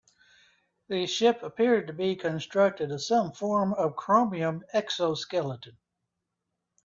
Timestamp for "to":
1.85-1.93